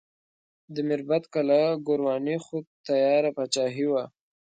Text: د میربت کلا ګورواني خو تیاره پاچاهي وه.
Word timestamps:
د 0.73 0.75
میربت 0.87 1.23
کلا 1.33 1.63
ګورواني 1.87 2.37
خو 2.45 2.57
تیاره 2.87 3.31
پاچاهي 3.37 3.85
وه. 3.91 4.03